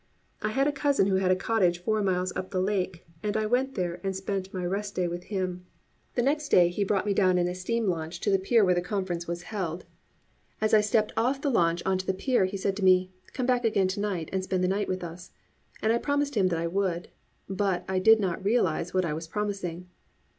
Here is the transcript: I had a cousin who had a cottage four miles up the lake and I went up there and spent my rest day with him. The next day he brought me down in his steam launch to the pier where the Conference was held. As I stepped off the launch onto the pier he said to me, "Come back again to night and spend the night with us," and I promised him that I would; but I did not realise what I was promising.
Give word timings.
I 0.41 0.49
had 0.49 0.67
a 0.67 0.71
cousin 0.71 1.05
who 1.05 1.17
had 1.17 1.29
a 1.29 1.35
cottage 1.35 1.77
four 1.77 2.01
miles 2.01 2.35
up 2.35 2.49
the 2.49 2.59
lake 2.59 3.05
and 3.21 3.37
I 3.37 3.45
went 3.45 3.69
up 3.69 3.75
there 3.75 4.01
and 4.03 4.15
spent 4.15 4.51
my 4.51 4.65
rest 4.65 4.95
day 4.95 5.07
with 5.07 5.25
him. 5.25 5.67
The 6.15 6.23
next 6.23 6.49
day 6.49 6.69
he 6.69 6.83
brought 6.83 7.05
me 7.05 7.13
down 7.13 7.37
in 7.37 7.45
his 7.45 7.61
steam 7.61 7.85
launch 7.85 8.19
to 8.21 8.31
the 8.31 8.39
pier 8.39 8.65
where 8.65 8.73
the 8.73 8.81
Conference 8.81 9.27
was 9.27 9.43
held. 9.43 9.85
As 10.59 10.73
I 10.73 10.81
stepped 10.81 11.13
off 11.15 11.39
the 11.39 11.51
launch 11.51 11.83
onto 11.85 12.07
the 12.07 12.15
pier 12.15 12.45
he 12.45 12.57
said 12.57 12.75
to 12.77 12.83
me, 12.83 13.11
"Come 13.33 13.45
back 13.45 13.63
again 13.63 13.87
to 13.89 13.99
night 13.99 14.29
and 14.33 14.43
spend 14.43 14.63
the 14.63 14.67
night 14.67 14.87
with 14.87 15.03
us," 15.03 15.29
and 15.83 15.93
I 15.93 15.99
promised 15.99 16.33
him 16.35 16.47
that 16.47 16.57
I 16.57 16.65
would; 16.65 17.09
but 17.47 17.85
I 17.87 17.99
did 17.99 18.19
not 18.19 18.43
realise 18.43 18.95
what 18.95 19.05
I 19.05 19.13
was 19.13 19.27
promising. 19.27 19.87